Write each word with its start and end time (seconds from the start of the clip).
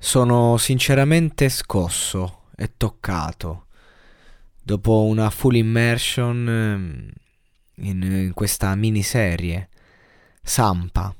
Sono 0.00 0.56
sinceramente 0.58 1.48
scosso 1.48 2.44
e 2.56 2.72
toccato. 2.76 3.66
Dopo 4.62 5.04
una 5.04 5.28
full 5.30 5.56
immersion 5.56 6.48
ehm, 6.48 7.10
in, 7.86 8.30
questa 8.32 8.74
miniserie, 8.74 9.68
Sampa. 10.42 11.14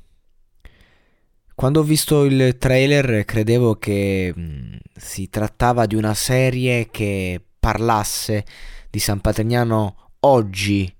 Quando 1.53 1.81
ho 1.81 1.83
visto 1.83 2.23
il 2.23 2.57
trailer 2.57 3.25
credevo 3.25 3.75
che 3.75 4.33
mm, 4.35 4.75
si 4.95 5.29
trattava 5.29 5.85
di 5.85 5.95
una 5.95 6.13
serie 6.13 6.89
che 6.89 7.41
parlasse 7.59 8.45
di 8.89 8.99
San 8.99 9.19
Patrignano 9.19 10.11
oggi 10.21 10.91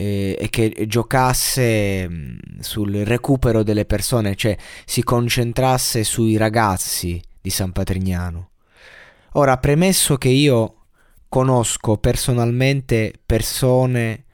e 0.00 0.48
che 0.50 0.84
giocasse 0.86 2.08
mm, 2.08 2.38
sul 2.60 2.92
recupero 3.04 3.62
delle 3.62 3.84
persone, 3.84 4.34
cioè 4.34 4.56
si 4.84 5.02
concentrasse 5.02 6.04
sui 6.04 6.36
ragazzi 6.36 7.20
di 7.40 7.50
San 7.50 7.72
Patrignano. 7.72 8.50
Ora, 9.32 9.58
premesso 9.58 10.16
che 10.16 10.28
io 10.28 10.76
conosco 11.28 11.98
personalmente 11.98 13.12
persone 13.24 14.24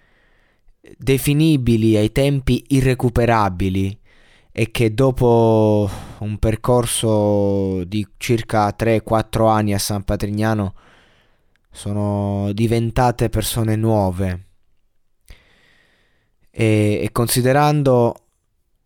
definibili 0.97 1.97
ai 1.97 2.13
tempi 2.13 2.65
irrecuperabili, 2.69 3.99
e 4.59 4.71
che 4.71 4.95
dopo 4.95 5.91
un 6.21 6.39
percorso 6.39 7.85
di 7.85 8.07
circa 8.17 8.75
3-4 8.75 9.51
anni 9.51 9.75
a 9.75 9.79
San 9.79 10.03
Patrignano 10.03 10.73
sono 11.71 12.51
diventate 12.55 13.29
persone 13.29 13.77
nuove 13.77 14.46
e, 16.59 17.01
e 17.03 17.13
considerando 17.13 18.15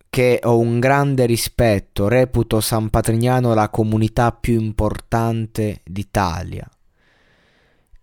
che 0.09 0.41
ho 0.43 0.59
un 0.59 0.81
grande 0.81 1.25
rispetto, 1.25 2.09
reputo 2.09 2.59
San 2.59 2.89
Patrignano 2.89 3.53
la 3.53 3.69
comunità 3.69 4.33
più 4.33 4.59
importante 4.59 5.79
d'Italia 5.85 6.69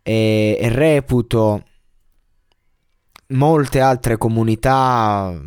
e, 0.02 0.56
e 0.58 0.68
reputo 0.70 1.64
molte 3.28 3.80
altre 3.80 4.16
comunità 4.16 5.38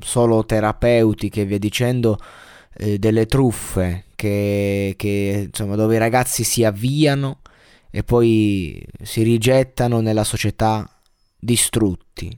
solo 0.00 0.44
terapeutiche 0.44 1.44
via 1.44 1.58
dicendo, 1.58 2.18
eh, 2.76 2.98
delle 2.98 3.26
truffe 3.26 4.06
che, 4.16 4.94
che, 4.96 5.44
insomma, 5.46 5.76
dove 5.76 5.94
i 5.94 5.98
ragazzi 5.98 6.42
si 6.42 6.64
avviano 6.64 7.40
e 7.92 8.02
poi 8.02 8.84
si 9.00 9.22
rigettano 9.22 10.00
nella 10.00 10.24
società 10.24 10.90
distrutti. 11.38 12.36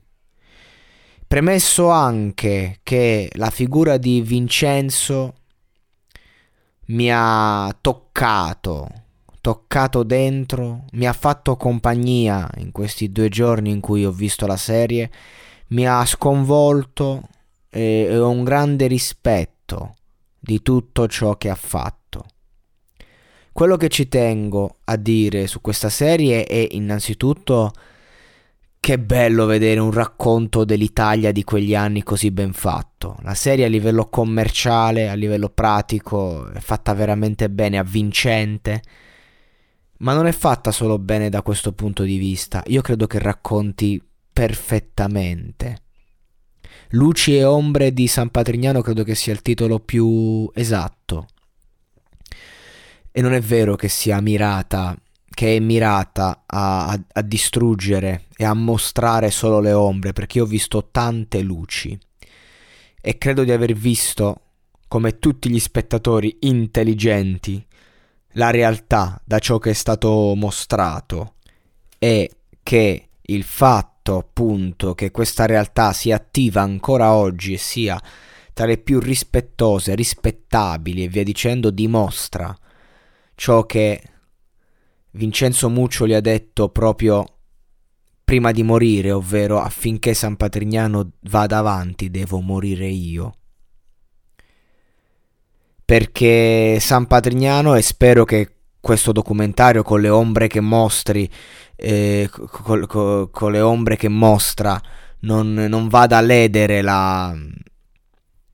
Premesso 1.27 1.89
anche 1.89 2.79
che 2.83 3.29
la 3.33 3.49
figura 3.49 3.97
di 3.97 4.21
Vincenzo 4.21 5.33
mi 6.85 7.09
ha 7.11 7.77
toccato, 7.81 8.87
toccato 9.41 10.03
dentro, 10.03 10.85
mi 10.93 11.05
ha 11.05 11.11
fatto 11.11 11.57
compagnia 11.57 12.49
in 12.59 12.71
questi 12.71 13.11
due 13.11 13.27
giorni 13.27 13.71
in 13.71 13.81
cui 13.81 14.05
ho 14.05 14.11
visto 14.11 14.47
la 14.47 14.55
serie, 14.55 15.11
mi 15.67 15.85
ha 15.85 16.05
sconvolto, 16.05 17.23
e 17.69 18.17
ho 18.17 18.29
un 18.29 18.45
grande 18.45 18.87
rispetto 18.87 19.95
di 20.39 20.61
tutto 20.61 21.09
ciò 21.09 21.35
che 21.35 21.49
ha 21.49 21.55
fatto. 21.55 22.25
Quello 23.51 23.75
che 23.75 23.89
ci 23.89 24.07
tengo 24.07 24.77
a 24.85 24.95
dire 24.95 25.45
su 25.47 25.59
questa 25.59 25.89
serie 25.89 26.45
è 26.45 26.67
innanzitutto 26.71 27.73
che 28.79 28.99
bello 28.99 29.45
vedere 29.45 29.79
un 29.79 29.91
racconto 29.91 30.63
dell'Italia 30.63 31.31
di 31.31 31.43
quegli 31.43 31.75
anni 31.75 32.03
così 32.03 32.31
ben 32.31 32.53
fatto. 32.53 33.17
La 33.21 33.33
serie 33.33 33.65
a 33.65 33.69
livello 33.69 34.05
commerciale, 34.05 35.09
a 35.09 35.13
livello 35.13 35.49
pratico, 35.49 36.49
è 36.49 36.59
fatta 36.59 36.93
veramente 36.93 37.49
bene, 37.49 37.77
avvincente. 37.77 38.81
Ma 39.99 40.13
non 40.13 40.27
è 40.27 40.31
fatta 40.31 40.71
solo 40.71 40.99
bene 40.99 41.29
da 41.29 41.41
questo 41.41 41.73
punto 41.73 42.03
di 42.03 42.17
vista. 42.17 42.63
Io 42.67 42.81
credo 42.81 43.07
che 43.07 43.19
racconti 43.19 44.01
perfettamente. 44.31 45.81
Luci 46.91 47.35
e 47.35 47.43
ombre 47.43 47.91
di 47.91 48.07
San 48.07 48.29
Patrignano 48.29 48.81
credo 48.81 49.03
che 49.03 49.15
sia 49.15 49.33
il 49.33 49.41
titolo 49.41 49.79
più 49.79 50.49
esatto. 50.53 51.27
E 53.11 53.21
non 53.21 53.33
è 53.33 53.41
vero 53.41 53.75
che 53.75 53.89
sia 53.89 54.21
mirata, 54.21 54.95
che 55.37 55.55
è 55.55 55.59
mirata 55.59 56.45
a, 56.47 56.87
a, 56.87 56.99
a 57.13 57.21
distruggere 57.21 58.23
e 58.35 58.43
a 58.43 58.55
mostrare 58.55 59.29
solo 59.29 59.59
le 59.59 59.71
ombre, 59.71 60.11
perché 60.11 60.39
io 60.39 60.45
ho 60.45 60.47
visto 60.47 60.89
tante 60.89 61.41
luci. 61.41 61.95
E 62.99 63.17
credo 63.19 63.43
di 63.43 63.51
aver 63.51 63.73
visto, 63.73 64.41
come 64.87 65.19
tutti 65.19 65.51
gli 65.51 65.59
spettatori 65.59 66.37
intelligenti, 66.39 67.63
la 68.31 68.49
realtà 68.49 69.21
da 69.23 69.37
ciò 69.37 69.59
che 69.59 69.69
è 69.69 69.73
stato 69.73 70.33
mostrato 70.35 71.35
e 71.99 72.31
che 72.63 73.09
il 73.21 73.43
fatto 73.43 74.17
appunto 74.17 74.95
che 74.95 75.11
questa 75.11 75.45
realtà 75.45 75.93
sia 75.93 76.15
attiva 76.15 76.63
ancora 76.63 77.13
oggi 77.13 77.53
e 77.53 77.57
sia 77.57 78.01
tra 78.53 78.65
le 78.65 78.79
più 78.79 78.99
rispettose, 78.99 79.93
rispettabili 79.93 81.03
e 81.03 81.07
via 81.07 81.23
dicendo 81.23 81.69
dimostra 81.69 82.57
ciò 83.35 83.67
che 83.67 84.01
Vincenzo 85.17 85.67
Muccioli 85.67 86.13
ha 86.13 86.21
detto 86.21 86.69
proprio 86.69 87.25
prima 88.23 88.51
di 88.51 88.61
morire, 88.61 89.11
ovvero 89.11 89.59
affinché 89.59 90.13
San 90.13 90.35
Patrignano 90.37 91.13
vada 91.21 91.57
avanti 91.57 92.11
devo 92.11 92.39
morire 92.39 92.87
io. 92.87 93.35
Perché 95.83 96.77
San 96.79 97.07
Patrignano, 97.07 97.75
e 97.75 97.81
spero 97.81 98.25
che 98.25 98.51
questo 98.79 99.11
documentario 99.11 99.81
con 99.81 100.01
le 100.01 100.09
ombre 100.09 100.47
che 100.47 100.61
mostri 100.61 101.29
eh, 101.75 102.29
con, 102.31 102.85
con, 102.85 103.29
con, 103.31 103.51
le 103.51 103.59
ombre 103.59 103.95
che 103.95 104.07
mostra 104.07 104.79
non, 105.21 105.53
non 105.53 105.87
vada 105.87 106.17
a 106.17 106.21
ledere 106.21 106.81
la, 106.81 107.35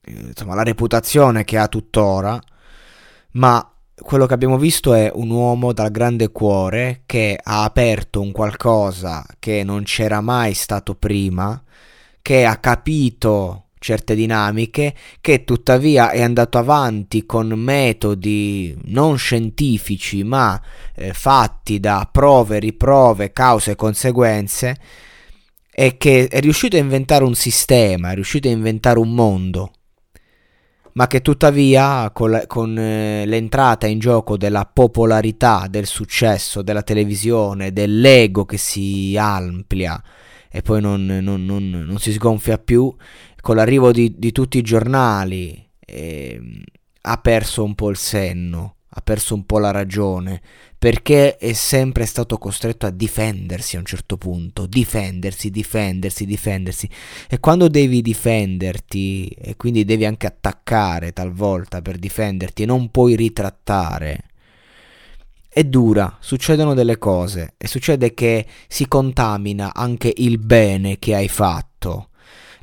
insomma, 0.06 0.56
la 0.56 0.64
reputazione 0.64 1.44
che 1.44 1.58
ha 1.58 1.68
tuttora, 1.68 2.40
ma 3.32 3.73
quello 4.04 4.26
che 4.26 4.34
abbiamo 4.34 4.58
visto 4.58 4.94
è 4.94 5.10
un 5.14 5.30
uomo 5.30 5.72
dal 5.74 5.90
grande 5.90 6.30
cuore 6.30 7.04
che 7.06 7.40
ha 7.42 7.64
aperto 7.64 8.22
un 8.22 8.32
qualcosa 8.32 9.26
che 9.40 9.64
non 9.64 9.84
c'era 9.84 10.22
mai 10.22 10.54
stato 10.54 10.94
prima, 10.96 11.64
che 12.22 12.46
ha 12.46 12.58
capito 12.58 13.70
certe 13.80 14.14
dinamiche, 14.14 14.94
che 15.20 15.44
tuttavia 15.44 16.12
è 16.12 16.22
andato 16.22 16.58
avanti 16.58 17.26
con 17.26 17.48
metodi 17.48 18.78
non 18.86 19.18
scientifici 19.18 20.24
ma 20.24 20.62
eh, 20.96 21.14
fatti 21.14 21.80
da 21.80 22.08
prove, 22.12 22.60
riprove, 22.60 23.32
cause 23.32 23.72
e 23.72 23.76
conseguenze 23.76 24.78
e 25.72 25.98
che 25.98 26.28
è 26.28 26.40
riuscito 26.40 26.76
a 26.76 26.80
inventare 26.80 27.24
un 27.24 27.36
sistema, 27.36 28.12
è 28.12 28.16
riuscito 28.16 28.48
a 28.48 28.52
inventare 28.52 29.00
un 29.00 29.14
mondo 29.14 29.72
ma 30.94 31.08
che 31.08 31.22
tuttavia 31.22 32.12
con, 32.12 32.44
con 32.48 32.78
eh, 32.78 33.26
l'entrata 33.26 33.88
in 33.88 34.00
gioco 34.00 34.38
della 34.38 34.70
popolarità, 34.72 35.68
del 35.70 35.86
successo, 35.86 36.62
della 36.62 36.84
televisione, 36.84 37.74
dell'ego 37.74 38.46
che 38.46 38.58
si 38.58 39.16
amplia 39.18 40.02
e 40.56 40.62
poi 40.62 40.82
non, 40.82 41.06
non, 41.06 41.46
non, 41.46 41.68
non 41.68 41.98
si 41.98 42.12
sgonfia 42.12 42.60
più, 42.60 42.96
con 43.42 43.56
l'arrivo 43.56 43.92
di, 43.92 44.14
di 44.18 44.32
tutti 44.32 44.60
i 44.60 44.62
giornali 44.62 45.68
eh, 45.80 46.40
ha 47.02 47.18
perso 47.18 47.64
un 47.64 47.74
po' 47.74 47.90
il 47.90 47.98
senno, 47.98 48.76
ha 48.96 49.02
perso 49.02 49.34
un 49.34 49.46
po' 49.46 49.58
la 49.58 49.72
ragione, 49.72 50.42
perché 50.78 51.38
è 51.38 51.54
sempre 51.54 52.06
stato 52.06 52.38
costretto 52.38 52.86
a 52.86 52.92
difendersi 52.92 53.76
a 53.76 53.80
un 53.80 53.86
certo 53.86 54.18
punto, 54.18 54.66
difendersi, 54.68 55.50
difendersi, 55.50 56.26
difendersi. 56.26 56.90
E 57.28 57.40
quando 57.40 57.68
devi 57.70 58.02
difenderti, 58.02 59.28
e 59.30 59.56
quindi 59.56 59.84
devi 59.84 60.06
anche 60.06 60.28
attaccare 60.28 61.12
talvolta 61.12 61.82
per 61.82 61.98
difenderti, 61.98 62.64
e 62.64 62.66
non 62.68 62.92
puoi 62.92 63.16
ritrattare, 63.16 64.26
è 65.50 65.64
dura, 65.64 66.18
succedono 66.20 66.74
delle 66.74 66.98
cose, 66.98 67.54
e 67.58 67.68
succede 67.68 68.14
che 68.14 68.46
si 68.68 68.88
contamina 68.88 69.74
anche 69.74 70.14
il 70.18 70.38
bene 70.38 71.00
che 71.00 71.16
hai 71.16 71.30
fatto 71.30 71.73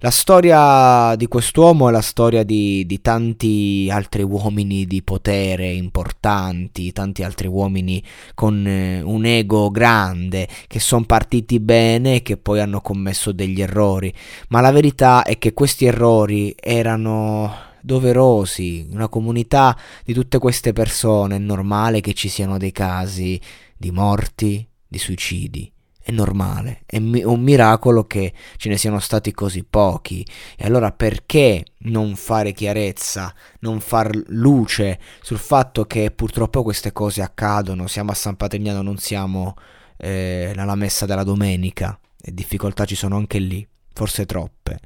La 0.03 0.11
storia 0.11 1.15
di 1.15 1.27
quest'uomo 1.27 1.91
è 1.91 1.93
la 1.93 2.01
storia 2.01 2.43
di, 2.43 2.87
di, 2.87 3.03
tanti 3.03 3.87
altri 3.93 4.23
uomini 4.23 4.87
di 4.87 5.03
potere 5.03 5.73
importanti, 5.73 6.91
tanti 6.91 7.23
altri 7.23 7.49
uomini 7.49 8.03
con 8.33 8.67
eh, 8.67 9.03
un 9.03 9.27
ego 9.27 9.71
grande, 9.71 10.49
che 10.69 10.81
sono 10.81 11.05
partiti 11.05 11.61
bene 11.61 12.15
e 12.15 12.23
che 12.23 12.39
poi 12.39 12.61
hanno 12.61 12.81
commesso 12.81 13.31
degli 13.33 13.61
errori. 13.61 14.11
Ma 14.49 14.63
la 14.63 14.71
verità 14.71 15.23
è 15.23 15.37
che 15.37 15.53
questi 15.53 15.85
errori 15.85 16.55
erano 16.59 17.55
doverosi. 17.83 18.89
Una 18.93 19.09
comunità 19.09 19.77
di 20.03 20.15
tutte 20.15 20.39
queste 20.39 20.73
persone 20.73 21.37
è 21.37 21.39
normale 21.39 22.01
che 22.01 22.15
ci 22.15 22.31
siano 22.31 22.57
dei 22.57 22.73
casi 22.73 23.39
di 23.77 23.91
morti, 23.91 24.67
di 24.89 24.99
suicidi 24.99 25.71
è 26.03 26.11
normale, 26.13 26.83
è 26.87 26.97
un 26.97 27.41
miracolo 27.41 28.05
che 28.05 28.33
ce 28.57 28.69
ne 28.69 28.77
siano 28.77 28.99
stati 28.99 29.33
così 29.33 29.65
pochi. 29.65 30.27
E 30.57 30.65
allora 30.65 30.93
perché 30.93 31.65
non 31.81 32.17
fare 32.17 32.53
chiarezza, 32.53 33.35
non 33.61 33.81
far 33.81 34.11
luce 34.29 34.99
sul 35.23 35.39
fatto 35.39 35.85
che 35.85 36.11
purtroppo 36.11 36.63
queste 36.63 36.93
cose 36.93 37.23
accadono? 37.23 37.87
Siamo 37.87 38.13
a 38.13 38.15
San 38.15 38.37
Patrignano, 38.37 38.83
non 38.83 38.97
siamo 38.97 39.55
eh, 39.99 40.53
alla 40.57 40.75
messa 40.75 41.07
della 41.07 41.25
domenica 41.25 41.99
e 42.21 42.33
difficoltà 42.33 42.85
ci 42.85 42.95
sono 42.95 43.17
anche 43.17 43.39
lì, 43.39 43.67
forse 43.93 44.27
troppe. 44.27 44.79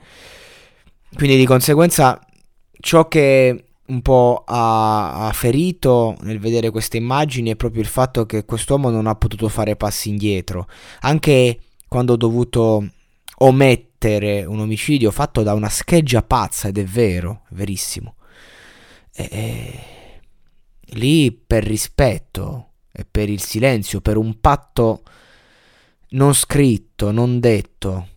Quindi 1.14 1.36
di 1.36 1.46
conseguenza 1.46 2.18
ciò 2.80 3.06
che 3.06 3.64
un 3.86 4.00
po' 4.00 4.44
ha, 4.46 5.26
ha, 5.26 5.32
ferito 5.32 6.16
nel 6.20 6.38
vedere 6.38 6.70
queste 6.70 6.96
immagini 6.96 7.50
è 7.50 7.56
proprio 7.56 7.82
il 7.82 7.88
fatto 7.88 8.24
che 8.24 8.44
quest'uomo 8.44 8.88
non 8.88 9.06
ha 9.06 9.14
potuto 9.14 9.48
fare 9.48 9.76
passi 9.76 10.08
indietro, 10.08 10.68
anche 11.00 11.60
quando 11.86 12.14
ho 12.14 12.16
dovuto 12.16 12.88
omettere 13.38 14.44
un 14.44 14.60
omicidio 14.60 15.10
fatto 15.10 15.42
da 15.42 15.52
una 15.52 15.68
scheggia 15.68 16.22
pazza, 16.22 16.68
ed 16.68 16.78
è 16.78 16.84
vero, 16.84 17.42
è 17.50 17.54
verissimo. 17.54 18.14
E, 19.12 19.28
e, 19.30 19.80
lì 20.96 21.32
per 21.32 21.64
rispetto 21.64 22.70
e 22.90 23.04
per 23.08 23.28
il 23.28 23.42
silenzio, 23.42 24.00
per 24.00 24.16
un 24.16 24.40
patto 24.40 25.02
non 26.10 26.32
scritto, 26.32 27.10
non 27.10 27.38
detto, 27.38 28.08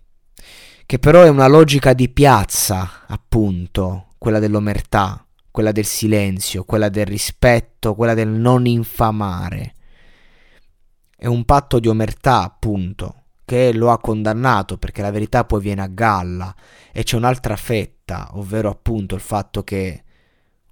che 0.85 0.99
però 0.99 1.23
è 1.23 1.29
una 1.29 1.47
logica 1.47 1.93
di 1.93 2.07
piazza, 2.09 3.03
appunto, 3.07 4.13
quella 4.17 4.39
dell'omertà 4.39 5.26
quella 5.57 5.71
del 5.71 5.85
silenzio, 5.85 6.65
quella 6.65 6.87
del 6.87 7.07
rispetto, 7.07 7.95
quella 7.95 8.13
del 8.13 8.27
non 8.27 8.67
infamare. 8.67 9.73
È 11.15 11.25
un 11.25 11.45
patto 11.45 11.79
di 11.79 11.87
omertà, 11.87 12.43
appunto, 12.43 13.23
che 13.43 13.73
lo 13.73 13.89
ha 13.89 13.97
condannato 13.97 14.77
perché 14.77 15.01
la 15.01 15.09
verità 15.09 15.45
poi 15.45 15.59
viene 15.59 15.81
a 15.81 15.87
galla 15.87 16.53
e 16.91 17.01
c'è 17.01 17.15
un'altra 17.15 17.55
fetta, 17.55 18.29
ovvero 18.33 18.69
appunto 18.69 19.15
il 19.15 19.21
fatto 19.21 19.63
che 19.63 20.03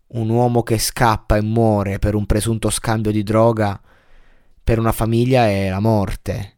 un 0.10 0.30
uomo 0.30 0.62
che 0.62 0.78
scappa 0.78 1.36
e 1.36 1.42
muore 1.42 1.98
per 1.98 2.14
un 2.14 2.28
presunto 2.28 2.70
scambio 2.70 3.10
di 3.10 3.24
droga 3.24 3.82
per 4.64 4.78
una 4.78 4.92
famiglia 4.92 5.48
è 5.48 5.68
la 5.68 5.80
morte. 5.80 6.58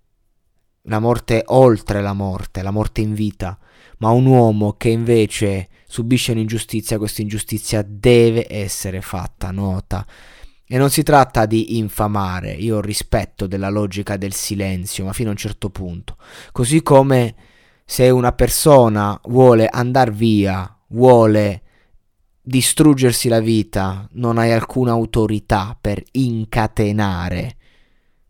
La 0.89 0.99
morte 0.99 1.43
oltre 1.45 2.01
la 2.01 2.11
morte, 2.11 2.61
la 2.61 2.71
morte 2.71 2.99
in 2.99 3.13
vita, 3.13 3.57
ma 3.99 4.09
un 4.09 4.25
uomo 4.25 4.73
che 4.73 4.89
invece 4.89 5.69
subisce 5.87 6.33
un'ingiustizia, 6.33 6.97
questa 6.97 7.21
ingiustizia 7.21 7.83
deve 7.87 8.45
essere 8.49 9.01
fatta 9.01 9.51
nota. 9.51 10.05
E 10.69 10.77
non 10.77 10.89
si 10.89 11.01
tratta 11.01 11.45
di 11.45 11.77
infamare, 11.77 12.51
io 12.51 12.77
ho 12.77 12.81
rispetto 12.81 13.47
della 13.47 13.69
logica 13.69 14.17
del 14.17 14.33
silenzio, 14.33 15.05
ma 15.05 15.13
fino 15.13 15.29
a 15.29 15.31
un 15.31 15.37
certo 15.37 15.69
punto. 15.69 16.17
Così 16.51 16.83
come 16.83 17.35
se 17.85 18.09
una 18.09 18.33
persona 18.33 19.17
vuole 19.25 19.67
andare 19.67 20.11
via, 20.11 20.77
vuole 20.87 21.61
distruggersi 22.41 23.29
la 23.29 23.39
vita, 23.39 24.09
non 24.13 24.37
hai 24.37 24.51
alcuna 24.51 24.91
autorità 24.91 25.77
per 25.79 26.03
incatenare. 26.11 27.55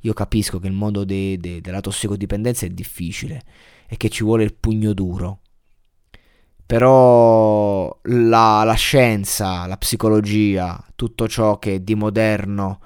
Io 0.02 0.14
capisco 0.14 0.60
che 0.60 0.68
il 0.68 0.74
mondo 0.74 1.04
de- 1.04 1.38
de- 1.40 1.60
della 1.60 1.82
tossicodipendenza 1.82 2.68
è 2.68 2.70
difficile 2.70 3.42
e 3.88 3.98
che 3.98 4.10
ci 4.10 4.24
vuole 4.24 4.44
il 4.44 4.54
pugno 4.54 4.94
duro 4.94 5.40
però 6.68 7.98
la, 8.04 8.64
la, 8.66 8.74
scienza, 8.74 9.66
la 9.68 9.78
psicologia, 9.78 10.84
tutto 10.96 11.26
ciò 11.30 11.60
che 11.60 11.82
di 11.82 11.96
moderno 11.96 12.82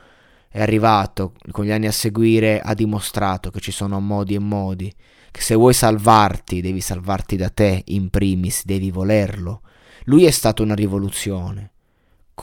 è 0.50 0.62
arrivato 0.62 1.34
con 1.50 1.66
gli 1.66 1.72
anni 1.72 1.88
a 1.88 1.92
seguire 1.92 2.60
ha 2.60 2.76
dimostrato 2.76 3.50
che 3.50 3.60
ci 3.60 3.72
sono 3.72 4.00
modi 4.00 4.36
e 4.36 4.40
modi, 4.40 4.94
che 5.32 5.42
se 5.42 5.56
vuoi 5.56 5.74
salvarti 5.74 6.62
devi 6.62 6.80
salvarti 6.80 7.36
da 7.36 7.50
te 7.50 7.82
in 7.88 8.12
primis, 8.12 8.66
devi 8.66 8.92
volerlo. 8.92 9.62
Lui 10.04 10.26
è 10.26 10.32
stato 10.32 10.62
una 10.62 10.76
rivoluzione. 10.76 11.72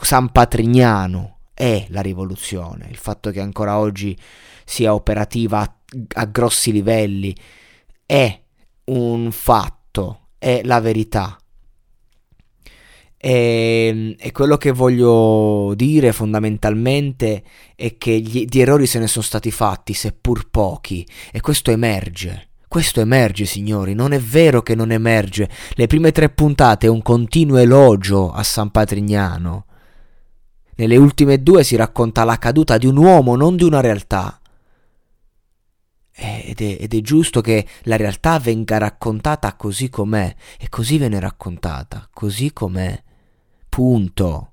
San 0.01 0.33
Patrignano 0.33 1.39
è 1.55 1.87
la 1.91 2.01
rivoluzione, 2.01 2.89
il 2.91 2.97
fatto 2.97 3.31
che 3.31 3.41
ancora 3.41 3.79
oggi 3.79 4.19
sia 4.65 4.93
operativa 4.93 5.61
a, 5.61 5.77
a 6.15 6.25
grossi 6.25 6.73
livelli 6.73 7.35
è 8.05 8.41
un 8.87 9.31
fatto 9.31 10.28
è 10.39 10.61
la 10.65 10.81
verità. 10.81 11.37
E, 13.21 14.15
e, 14.17 14.33
quello 14.33 14.57
che 14.57 14.71
voglio 14.71 15.75
dire 15.75 16.13
fondamentalmente 16.13 17.43
è 17.75 17.99
che 17.99 18.21
gli, 18.21 18.45
gli 18.49 18.61
errori 18.61 18.87
se 18.87 19.01
ne 19.01 19.09
sono 19.09 19.25
stati 19.25 19.51
fatti, 19.51 19.93
seppur 19.93 20.49
pochi, 20.49 21.07
e 21.33 21.41
questo 21.41 21.73
emerge. 21.73 22.47
Questo 22.69 23.01
emerge, 23.01 23.47
signori, 23.47 23.95
non 23.95 24.13
è 24.13 24.21
vero 24.21 24.63
che 24.63 24.75
non 24.75 24.93
emerge. 24.93 25.49
Le 25.71 25.87
prime 25.87 26.13
tre 26.13 26.29
puntate 26.29 26.87
è 26.87 26.91
un 26.91 27.03
continuo 27.03 27.57
elogio 27.57 28.31
a 28.31 28.43
San 28.43 28.71
Patrignano. 28.71 29.65
Nelle 30.77 30.97
ultime 30.97 31.43
due 31.43 31.65
si 31.65 31.77
racconta 31.77 32.25
la 32.25 32.39
caduta 32.39 32.77
di 32.77 32.87
un 32.87 32.99
uomo, 32.99 33.35
non 33.37 33.57
di 33.57 33.65
una 33.65 33.81
realtà. 33.81 34.38
Ed 36.21 36.61
è, 36.61 36.77
ed 36.81 36.95
è, 36.95 37.01
giusto 37.01 37.41
che 37.41 37.65
la 37.83 37.97
realtà 37.97 38.41
venga 38.41 38.77
raccontata 38.77 39.55
così 39.55 39.89
com'è, 39.89 40.35
e 40.59 40.69
così 40.69 40.99
viene 40.99 41.21
raccontata, 41.21 42.09
così 42.13 42.53
com'è. 42.53 43.01
Punto. 43.69 44.53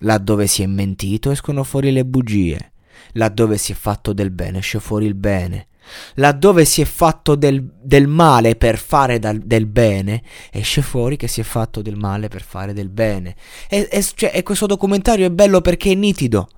Laddove 0.00 0.46
si 0.46 0.62
è 0.62 0.66
mentito 0.66 1.30
escono 1.30 1.64
fuori 1.64 1.90
le 1.90 2.04
bugie, 2.04 2.72
laddove 3.12 3.56
si 3.56 3.72
è 3.72 3.74
fatto 3.74 4.12
del 4.12 4.30
bene 4.30 4.58
esce 4.58 4.78
fuori 4.78 5.06
il 5.06 5.14
bene, 5.14 5.68
laddove 6.14 6.66
si 6.66 6.82
è 6.82 6.84
fatto 6.84 7.34
del, 7.34 7.76
del 7.82 8.06
male 8.06 8.56
per 8.56 8.78
fare 8.78 9.18
dal, 9.18 9.38
del 9.38 9.66
bene 9.66 10.22
esce 10.50 10.82
fuori 10.82 11.16
che 11.16 11.28
si 11.28 11.40
è 11.40 11.44
fatto 11.44 11.80
del 11.80 11.96
male 11.96 12.28
per 12.28 12.42
fare 12.42 12.74
del 12.74 12.90
bene. 12.90 13.36
E, 13.68 13.88
e, 13.90 14.02
cioè, 14.02 14.32
e 14.34 14.42
questo 14.42 14.66
documentario 14.66 15.26
è 15.26 15.30
bello 15.30 15.62
perché 15.62 15.92
è 15.92 15.94
nitido 15.94 16.48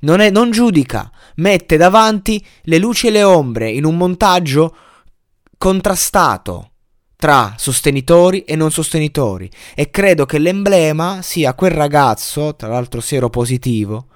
non, 0.00 0.20
è, 0.20 0.30
non 0.30 0.50
giudica, 0.50 1.10
mette 1.36 1.76
davanti 1.76 2.44
le 2.62 2.78
luci 2.78 3.06
e 3.06 3.10
le 3.10 3.22
ombre 3.22 3.70
in 3.70 3.84
un 3.84 3.96
montaggio 3.96 4.76
contrastato 5.56 6.70
tra 7.16 7.54
sostenitori 7.56 8.42
e 8.42 8.56
non 8.56 8.70
sostenitori 8.70 9.50
e 9.74 9.90
credo 9.90 10.26
che 10.26 10.38
l'emblema 10.38 11.22
sia 11.22 11.54
quel 11.54 11.70
ragazzo, 11.70 12.54
tra 12.54 12.68
l'altro 12.68 13.00
positivo, 13.30 14.08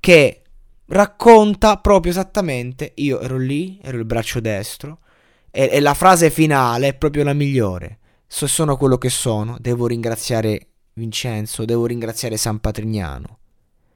che 0.00 0.42
racconta 0.86 1.76
proprio 1.76 2.10
esattamente 2.10 2.92
io 2.96 3.20
ero 3.20 3.38
lì, 3.38 3.78
ero 3.82 3.98
il 3.98 4.04
braccio 4.04 4.40
destro 4.40 4.98
e, 5.50 5.68
e 5.70 5.80
la 5.80 5.94
frase 5.94 6.30
finale 6.30 6.88
è 6.88 6.94
proprio 6.94 7.24
la 7.24 7.34
migliore. 7.34 7.98
Se 8.26 8.48
sono 8.48 8.78
quello 8.78 8.96
che 8.96 9.10
sono, 9.10 9.56
devo 9.60 9.86
ringraziare 9.86 10.68
Vincenzo, 10.94 11.66
devo 11.66 11.86
ringraziare 11.86 12.38
San 12.38 12.60
Patrignano. 12.60 13.38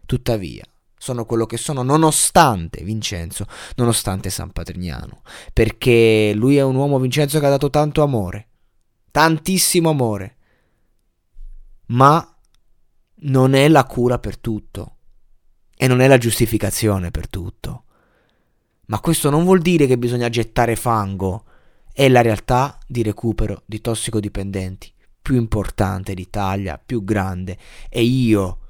Tuttavia, 0.04 0.62
sono 0.98 1.24
quello 1.24 1.46
che 1.46 1.56
sono 1.56 1.82
nonostante 1.82 2.82
Vincenzo, 2.82 3.46
nonostante 3.76 4.30
San 4.30 4.52
Patrignano, 4.52 5.22
perché 5.52 6.32
lui 6.34 6.56
è 6.56 6.62
un 6.62 6.74
uomo 6.74 6.98
Vincenzo 6.98 7.38
che 7.38 7.46
ha 7.46 7.50
dato 7.50 7.70
tanto 7.70 8.02
amore, 8.02 8.48
tantissimo 9.10 9.90
amore, 9.90 10.36
ma 11.86 12.36
non 13.18 13.54
è 13.54 13.68
la 13.68 13.84
cura 13.84 14.18
per 14.18 14.38
tutto. 14.38 14.92
E 15.78 15.86
non 15.86 16.00
è 16.00 16.08
la 16.08 16.16
giustificazione 16.16 17.10
per 17.10 17.28
tutto. 17.28 17.84
Ma 18.86 18.98
questo 19.00 19.28
non 19.28 19.44
vuol 19.44 19.60
dire 19.60 19.86
che 19.86 19.98
bisogna 19.98 20.30
gettare 20.30 20.74
fango, 20.74 21.44
è 21.92 22.08
la 22.08 22.22
realtà 22.22 22.78
di 22.86 23.02
recupero 23.02 23.62
di 23.66 23.80
tossicodipendenti 23.80 24.92
più 25.20 25.34
importante 25.36 26.14
d'Italia, 26.14 26.80
più 26.82 27.04
grande. 27.04 27.58
E 27.88 28.02
io 28.02 28.65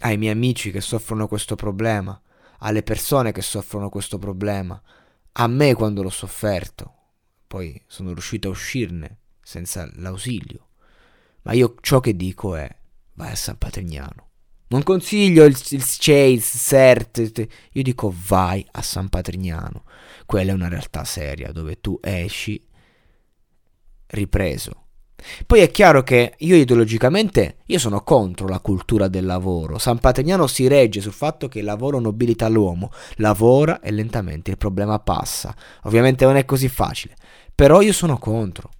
ai 0.00 0.16
miei 0.16 0.32
amici 0.32 0.70
che 0.70 0.80
soffrono 0.80 1.28
questo 1.28 1.54
problema, 1.54 2.20
alle 2.58 2.82
persone 2.82 3.32
che 3.32 3.42
soffrono 3.42 3.88
questo 3.88 4.18
problema, 4.18 4.80
a 5.32 5.46
me 5.46 5.74
quando 5.74 6.02
l'ho 6.02 6.10
sofferto. 6.10 6.92
Poi 7.46 7.80
sono 7.86 8.12
riuscito 8.12 8.48
a 8.48 8.52
uscirne 8.52 9.18
senza 9.42 9.88
l'ausilio. 9.96 10.68
Ma 11.42 11.52
io 11.52 11.74
ciò 11.80 12.00
che 12.00 12.16
dico 12.16 12.56
è 12.56 12.68
vai 13.14 13.32
a 13.32 13.36
San 13.36 13.58
Patrignano. 13.58 14.30
Non 14.68 14.82
consiglio 14.82 15.44
il, 15.44 15.56
il 15.70 15.84
Chase, 15.84 16.32
il 16.32 16.42
CERT, 16.42 17.46
io 17.72 17.82
dico 17.82 18.12
vai 18.26 18.66
a 18.72 18.82
San 18.82 19.08
Patrignano. 19.08 19.84
Quella 20.26 20.50
è 20.50 20.54
una 20.54 20.68
realtà 20.68 21.04
seria 21.04 21.52
dove 21.52 21.80
tu 21.80 21.98
esci 22.02 22.66
ripreso. 24.06 24.83
Poi 25.46 25.60
è 25.60 25.70
chiaro 25.70 26.02
che 26.02 26.34
io 26.38 26.56
ideologicamente 26.56 27.58
io 27.66 27.78
sono 27.78 28.02
contro 28.02 28.46
la 28.46 28.60
cultura 28.60 29.08
del 29.08 29.24
lavoro. 29.24 29.78
San 29.78 29.98
Patrignano 29.98 30.46
si 30.46 30.66
regge 30.66 31.00
sul 31.00 31.12
fatto 31.12 31.48
che 31.48 31.60
il 31.60 31.64
lavoro 31.64 31.98
nobilita 31.98 32.48
l'uomo, 32.48 32.90
lavora 33.16 33.80
e 33.80 33.90
lentamente 33.90 34.50
il 34.50 34.58
problema 34.58 34.98
passa. 34.98 35.54
Ovviamente 35.84 36.24
non 36.24 36.36
è 36.36 36.44
così 36.44 36.68
facile, 36.68 37.16
però 37.54 37.80
io 37.80 37.92
sono 37.92 38.18
contro. 38.18 38.70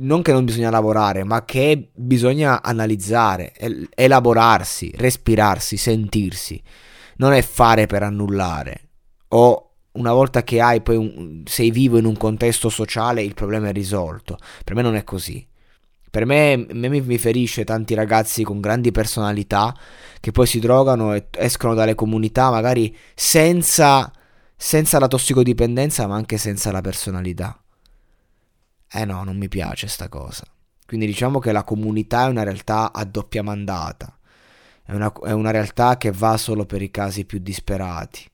Non 0.00 0.20
che 0.20 0.32
non 0.32 0.44
bisogna 0.44 0.70
lavorare, 0.70 1.24
ma 1.24 1.44
che 1.44 1.90
bisogna 1.94 2.62
analizzare, 2.62 3.54
elaborarsi, 3.94 4.92
respirarsi, 4.94 5.78
sentirsi. 5.78 6.62
Non 7.16 7.32
è 7.32 7.40
fare 7.42 7.86
per 7.86 8.02
annullare 8.02 8.88
o 9.28 9.67
una 9.98 10.12
volta 10.12 10.44
che 10.44 10.60
hai 10.60 10.80
poi 10.80 10.96
un, 10.96 11.42
sei 11.44 11.70
vivo 11.70 11.98
in 11.98 12.04
un 12.04 12.16
contesto 12.16 12.68
sociale 12.68 13.22
il 13.22 13.34
problema 13.34 13.68
è 13.68 13.72
risolto. 13.72 14.38
Per 14.64 14.74
me 14.74 14.82
non 14.82 14.94
è 14.94 15.04
così. 15.04 15.46
Per 16.10 16.24
me, 16.24 16.66
me 16.72 16.88
mi 16.88 17.18
ferisce 17.18 17.64
tanti 17.64 17.94
ragazzi 17.94 18.42
con 18.42 18.60
grandi 18.60 18.92
personalità 18.92 19.76
che 20.20 20.30
poi 20.32 20.46
si 20.46 20.58
drogano 20.58 21.14
e 21.14 21.26
escono 21.32 21.74
dalle 21.74 21.94
comunità 21.94 22.50
magari 22.50 22.96
senza, 23.14 24.10
senza 24.56 24.98
la 24.98 25.08
tossicodipendenza 25.08 26.06
ma 26.06 26.14
anche 26.14 26.38
senza 26.38 26.70
la 26.72 26.80
personalità. 26.80 27.60
Eh 28.90 29.04
no, 29.04 29.22
non 29.24 29.36
mi 29.36 29.48
piace 29.48 29.86
sta 29.86 30.08
cosa. 30.08 30.44
Quindi 30.86 31.04
diciamo 31.04 31.40
che 31.40 31.52
la 31.52 31.64
comunità 31.64 32.26
è 32.26 32.30
una 32.30 32.44
realtà 32.44 32.92
a 32.92 33.04
doppia 33.04 33.42
mandata. 33.42 34.16
È 34.82 34.92
una, 34.92 35.12
è 35.24 35.32
una 35.32 35.50
realtà 35.50 35.98
che 35.98 36.10
va 36.10 36.38
solo 36.38 36.64
per 36.64 36.80
i 36.80 36.90
casi 36.90 37.26
più 37.26 37.38
disperati. 37.38 38.24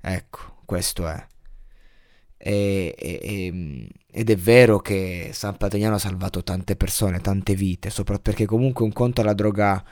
Ecco 0.00 0.53
questo 0.64 1.06
è. 1.08 1.26
E, 2.36 2.94
e, 2.98 3.88
ed 4.10 4.30
è 4.30 4.36
vero 4.36 4.78
che 4.78 5.30
San 5.32 5.56
Patrignano 5.56 5.94
ha 5.94 5.98
salvato 5.98 6.42
tante 6.42 6.76
persone, 6.76 7.20
tante 7.20 7.54
vite, 7.54 7.90
soprattutto 7.90 8.30
perché 8.30 8.46
comunque 8.46 8.84
un 8.84 8.92
conto 8.92 9.20
è 9.20 9.24
la 9.24 9.32
droga, 9.32 9.82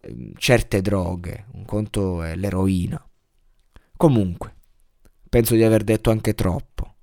ehm, 0.00 0.32
certe 0.36 0.80
droghe, 0.80 1.46
un 1.52 1.64
conto 1.64 2.22
è 2.22 2.34
l'eroina. 2.34 3.02
Comunque, 3.96 4.54
penso 5.28 5.54
di 5.54 5.62
aver 5.62 5.84
detto 5.84 6.10
anche 6.10 6.34
troppo. 6.34 6.96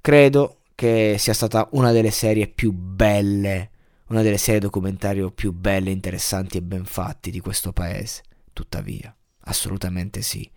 Credo 0.00 0.60
che 0.74 1.16
sia 1.18 1.34
stata 1.34 1.68
una 1.72 1.90
delle 1.90 2.12
serie 2.12 2.46
più 2.46 2.72
belle, 2.72 3.70
una 4.08 4.22
delle 4.22 4.38
serie 4.38 4.60
documentario 4.60 5.30
più 5.30 5.52
belle, 5.52 5.90
interessanti 5.90 6.58
e 6.58 6.62
ben 6.62 6.84
fatti 6.84 7.30
di 7.30 7.40
questo 7.40 7.72
paese. 7.72 8.22
Tuttavia, 8.52 9.14
assolutamente 9.40 10.22
sì 10.22 10.48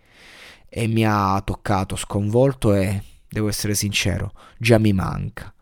e 0.73 0.87
mi 0.87 1.05
ha 1.05 1.41
toccato, 1.43 1.97
sconvolto 1.97 2.73
e, 2.73 3.03
devo 3.27 3.49
essere 3.49 3.75
sincero, 3.75 4.31
già 4.57 4.77
mi 4.77 4.93
manca. 4.93 5.53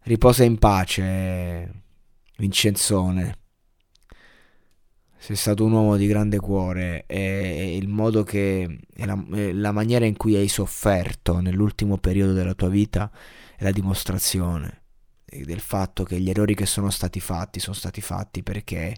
Riposa 0.00 0.42
in 0.42 0.58
pace, 0.58 1.82
Vincenzone. 2.36 3.38
Sei 5.16 5.36
stato 5.36 5.64
un 5.64 5.70
uomo 5.70 5.96
di 5.96 6.08
grande 6.08 6.40
cuore 6.40 7.04
e 7.06 7.76
il 7.76 7.86
modo 7.86 8.24
che 8.24 8.80
la, 8.96 9.24
la 9.28 9.70
maniera 9.70 10.04
in 10.04 10.16
cui 10.16 10.34
hai 10.34 10.48
sofferto 10.48 11.38
nell'ultimo 11.38 11.96
periodo 11.98 12.32
della 12.32 12.54
tua 12.54 12.68
vita 12.68 13.08
è 13.56 13.62
la 13.62 13.70
dimostrazione 13.70 14.82
del 15.24 15.60
fatto 15.60 16.02
che 16.02 16.18
gli 16.18 16.28
errori 16.28 16.54
che 16.54 16.66
sono 16.66 16.90
stati 16.90 17.20
fatti 17.20 17.58
sono 17.58 17.74
stati 17.74 18.00
fatti 18.00 18.42
perché 18.42 18.96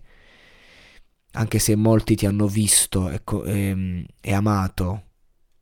anche 1.36 1.58
se 1.58 1.76
molti 1.76 2.16
ti 2.16 2.26
hanno 2.26 2.48
visto 2.48 3.10
e, 3.10 3.22
e, 3.24 3.68
ehm, 3.68 4.06
e 4.20 4.32
amato, 4.32 5.04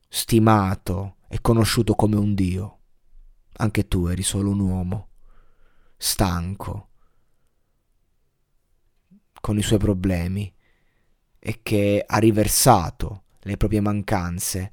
stimato 0.08 1.16
e 1.28 1.40
conosciuto 1.40 1.94
come 1.94 2.16
un 2.16 2.34
Dio, 2.34 2.78
anche 3.54 3.88
tu 3.88 4.06
eri 4.06 4.22
solo 4.22 4.50
un 4.50 4.60
uomo, 4.60 5.08
stanco, 5.96 6.90
con 9.40 9.58
i 9.58 9.62
suoi 9.62 9.78
problemi 9.78 10.52
e 11.38 11.60
che 11.62 12.02
ha 12.06 12.18
riversato 12.18 13.24
le 13.40 13.56
proprie 13.56 13.80
mancanze 13.80 14.72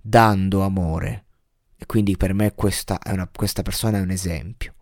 dando 0.00 0.62
amore. 0.62 1.24
E 1.76 1.86
quindi 1.86 2.16
per 2.16 2.32
me 2.32 2.54
questa, 2.54 2.98
una, 3.06 3.28
questa 3.28 3.62
persona 3.62 3.98
è 3.98 4.00
un 4.00 4.10
esempio. 4.10 4.74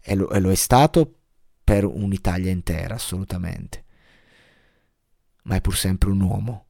E 0.00 0.14
lo, 0.14 0.30
e 0.30 0.38
lo 0.40 0.50
è 0.50 0.54
stato 0.54 1.14
per 1.64 1.84
un'Italia 1.84 2.50
intera, 2.50 2.94
assolutamente 2.94 3.84
ma 5.44 5.56
è 5.56 5.60
pur 5.60 5.76
sempre 5.76 6.10
un 6.10 6.20
uomo. 6.20 6.66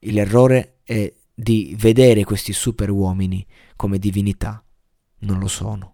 L'errore 0.00 0.80
è 0.82 1.12
di 1.34 1.74
vedere 1.78 2.24
questi 2.24 2.52
super 2.52 2.90
uomini 2.90 3.46
come 3.76 3.98
divinità. 3.98 4.64
Non 5.20 5.38
lo 5.38 5.48
sono. 5.48 5.91